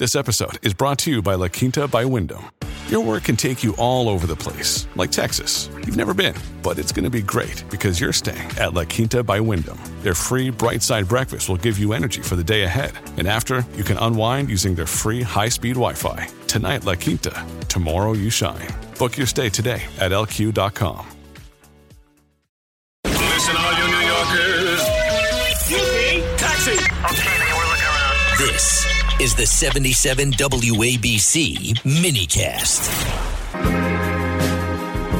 [0.00, 2.50] This episode is brought to you by La Quinta by Wyndham.
[2.88, 5.68] Your work can take you all over the place, like Texas.
[5.76, 9.22] You've never been, but it's going to be great because you're staying at La Quinta
[9.22, 9.78] by Wyndham.
[10.00, 12.92] Their free bright side breakfast will give you energy for the day ahead.
[13.18, 16.28] And after, you can unwind using their free high speed Wi Fi.
[16.46, 17.46] Tonight, La Quinta.
[17.68, 18.68] Tomorrow, you shine.
[18.98, 21.06] Book your stay today at lq.com.
[23.04, 24.80] Listen, all you New Yorkers.
[26.38, 26.72] Taxi.
[26.72, 28.38] Okay, man, we're looking around.
[28.38, 32.88] This is the 77 WABC minicast.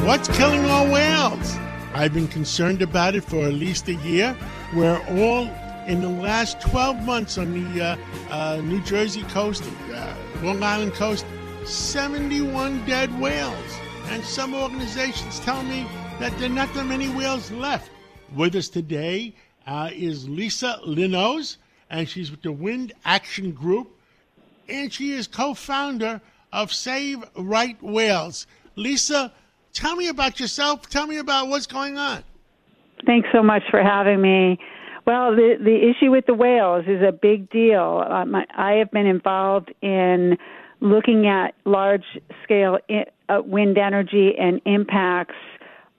[0.07, 1.55] What's killing our whales?
[1.93, 4.35] I've been concerned about it for at least a year.
[4.73, 5.47] We're all
[5.85, 7.97] in the last 12 months on the uh,
[8.31, 9.63] uh, New Jersey coast,
[9.93, 11.23] uh, Long Island coast,
[11.65, 13.77] 71 dead whales.
[14.07, 15.85] And some organizations tell me
[16.19, 17.91] that there are not that many whales left.
[18.35, 19.35] With us today
[19.67, 21.57] uh, is Lisa Linowes,
[21.91, 23.95] and she's with the Wind Action Group,
[24.71, 26.21] and she is co-founder
[26.53, 28.47] of Save Right Whales.
[28.75, 29.31] Lisa,
[29.73, 30.89] tell me about yourself.
[30.89, 32.23] Tell me about what's going on.
[33.05, 34.59] Thanks so much for having me.
[35.05, 38.03] Well, the the issue with the whales is a big deal.
[38.07, 40.37] I, I have been involved in
[40.79, 42.05] looking at large
[42.43, 45.35] scale uh, wind energy and impacts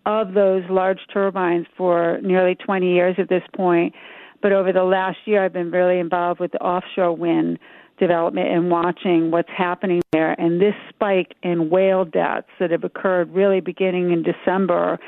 [0.07, 3.95] of those large turbines for nearly 20 years at this point.
[4.41, 7.59] But over the last year, I've been really involved with the offshore wind
[8.03, 10.33] development and watching what's happening there.
[10.41, 14.99] And this spike in whale deaths that have occurred really beginning in December,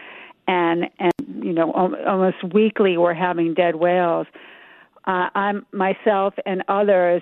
[0.47, 4.29] and and you know almost weekly we're having dead whales.
[5.07, 7.21] Uh, I'm myself and others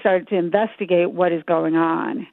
[0.00, 2.26] started to investigate what is going on,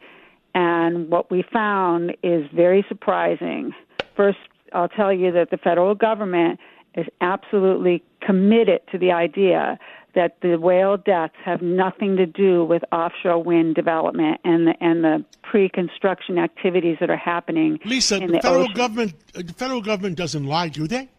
[0.55, 3.73] and what we found is very surprising.
[4.17, 4.39] First,
[4.73, 6.59] I'll tell you that the federal government
[6.95, 9.77] is absolutely committed to the idea
[10.15, 15.03] that the whale deaths have nothing to do with offshore wind development and the and
[15.03, 17.79] the pre-construction activities that are happening.
[17.85, 18.73] Lisa, the, federal ocean.
[18.75, 21.09] government, uh, the federal government doesn't lie, do they?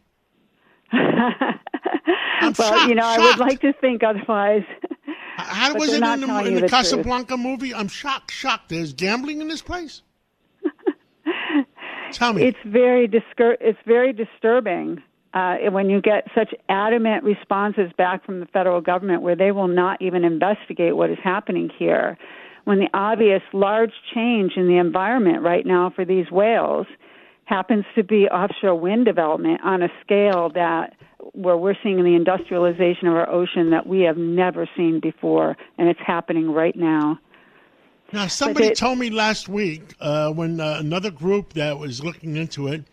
[0.92, 4.64] well, shocked, you know, I would like to think otherwise.
[5.36, 6.70] How was it in the, in the the truth.
[6.70, 7.74] Casablanca movie?
[7.74, 8.70] I'm shocked, shocked.
[8.70, 10.02] There's gambling in this place.
[12.12, 12.44] Tell me.
[12.44, 15.02] It's very discur- it's very disturbing
[15.36, 19.68] uh, when you get such adamant responses back from the federal government where they will
[19.68, 22.16] not even investigate what is happening here.
[22.64, 26.86] When the obvious large change in the environment right now for these whales
[27.44, 30.94] happens to be offshore wind development on a scale that
[31.34, 35.88] where we're seeing the industrialization of our ocean that we have never seen before, and
[35.88, 37.18] it's happening right now.
[38.10, 42.36] Now, somebody it- told me last week uh, when uh, another group that was looking
[42.36, 42.84] into it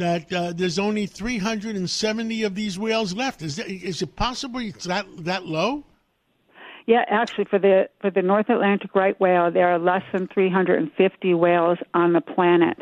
[0.00, 3.42] that uh, there's only 370 of these whales left.
[3.42, 5.84] Is, that, is it possible it's that that low?
[6.86, 11.34] Yeah, actually, for the for the North Atlantic right whale, there are less than 350
[11.34, 12.78] whales on the planet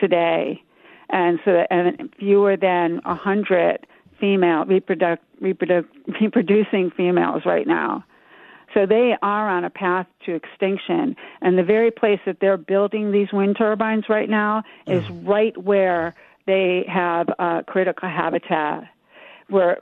[0.00, 0.62] today,
[1.10, 3.86] and so and fewer than 100
[4.18, 5.84] female reproduc, reproduc,
[6.20, 8.04] reproducing females right now.
[8.72, 13.12] So they are on a path to extinction, and the very place that they're building
[13.12, 16.14] these wind turbines right now is right where
[16.46, 18.84] they have uh, critical habitat,
[19.48, 19.78] where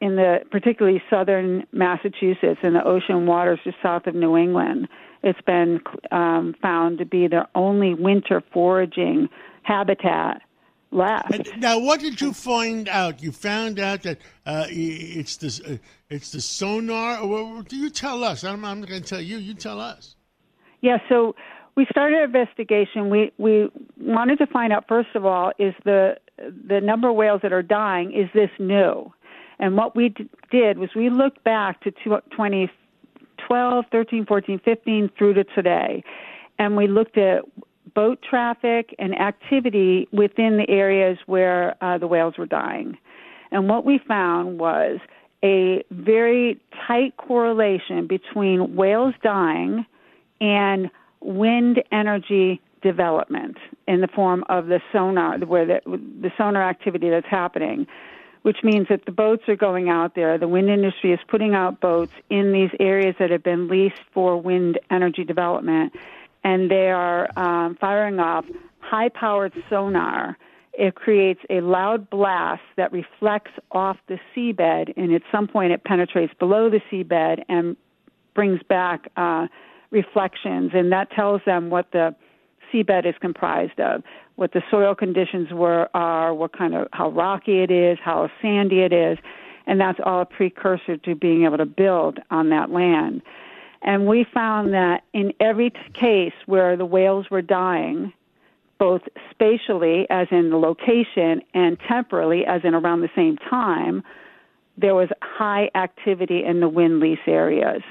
[0.00, 4.88] in the particularly southern Massachusetts and the ocean waters just south of New England,
[5.22, 5.80] it's been
[6.12, 9.28] um, found to be their only winter foraging
[9.62, 10.42] habitat
[10.90, 11.56] left.
[11.56, 13.22] Now, what did you find out?
[13.22, 15.76] You found out that uh, it's the uh,
[16.08, 17.20] it's the sonar.
[17.20, 18.44] Or what do you tell us?
[18.44, 19.38] I'm, I'm not going to tell you.
[19.38, 20.16] You tell us.
[20.82, 21.34] Yeah, so
[21.76, 23.10] we started an investigation.
[23.10, 23.68] We we
[23.98, 27.62] wanted to find out first of all is the the number of whales that are
[27.62, 29.12] dying is this new,
[29.58, 35.34] and what we d- did was we looked back to 2012, 13, 14, 15 through
[35.34, 36.02] to today,
[36.58, 37.44] and we looked at
[37.94, 42.98] boat traffic and activity within the areas where uh, the whales were dying.
[43.52, 44.98] And what we found was
[45.44, 49.86] a very tight correlation between whales dying
[50.40, 50.90] and
[51.24, 53.56] wind energy development
[53.88, 57.86] in the form of the sonar, where the, the sonar activity that's happening,
[58.42, 60.36] which means that the boats are going out there.
[60.36, 64.36] The wind industry is putting out boats in these areas that have been leased for
[64.40, 65.94] wind energy development,
[66.44, 68.44] and they are um, firing off
[68.80, 70.36] high-powered sonar.
[70.74, 75.84] It creates a loud blast that reflects off the seabed, and at some point it
[75.84, 77.78] penetrates below the seabed and
[78.34, 79.46] brings back uh,
[79.94, 82.14] reflections, and that tells them what the
[82.70, 84.02] seabed is comprised of,
[84.36, 88.80] what the soil conditions were are, what kind of how rocky it is, how sandy
[88.80, 89.16] it is,
[89.66, 93.22] and that's all a precursor to being able to build on that land.
[93.80, 98.12] And we found that in every case where the whales were dying,
[98.78, 104.02] both spatially, as in the location, and temporally, as in around the same time,
[104.76, 107.82] there was high activity in the wind lease areas.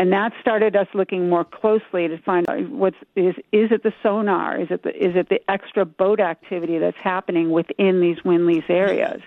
[0.00, 3.92] And that started us looking more closely to find out what's is is it the
[4.02, 4.58] sonar?
[4.58, 8.64] Is it the is it the extra boat activity that's happening within these wind lease
[8.70, 9.20] areas?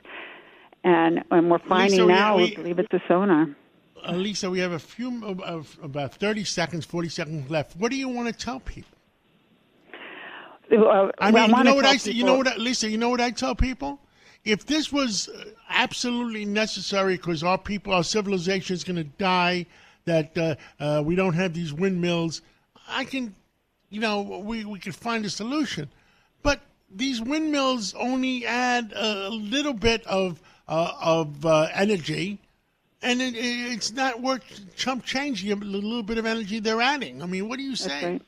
[0.83, 3.55] And and we're finding Lisa, now we, we- believe it's the sonar.
[4.03, 7.77] Uh, Lisa, we have a few, of, about 30 seconds, 40 seconds left.
[7.77, 8.97] What do you want to tell people?
[10.69, 12.11] Uh, I well, mean, you know what I say?
[12.11, 12.89] You know what, Lisa?
[12.89, 13.99] You know what I tell people?
[14.43, 19.67] If this was uh, absolutely necessary because our people, our civilization is going to die,
[20.05, 22.41] that uh, uh, we don't have these windmills,
[22.87, 23.35] I can,
[23.89, 25.89] you know, we we could find a solution.
[26.41, 26.61] But
[26.93, 32.39] these windmills only add a little bit of uh, of uh, energy,
[33.01, 34.43] and it, it's not worth
[34.75, 37.21] chump changing a little bit of energy they're adding.
[37.21, 38.19] I mean, what do you say?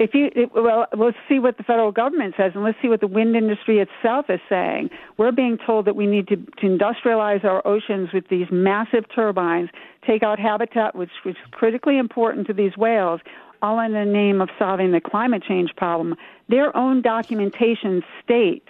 [0.00, 3.00] If you it, well, let's see what the federal government says, and let's see what
[3.00, 4.88] the wind industry itself is saying.
[5.18, 9.68] We're being told that we need to, to industrialize our oceans with these massive turbines,
[10.06, 13.20] take out habitat, which, which is critically important to these whales,
[13.60, 16.16] all in the name of solving the climate change problem.
[16.48, 18.66] Their own documentation state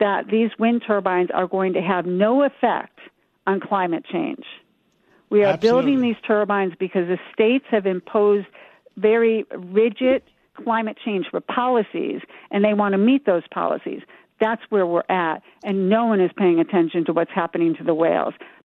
[0.00, 2.98] that these wind turbines are going to have no effect
[3.46, 4.44] on climate change.
[5.30, 5.92] We are Absolutely.
[5.92, 8.48] building these turbines because the states have imposed
[8.96, 10.22] very rigid
[10.62, 12.20] climate change for policies,
[12.50, 14.02] and they want to meet those policies.
[14.40, 17.94] That's where we're at, and no one is paying attention to what's happening to the
[17.94, 18.34] whales.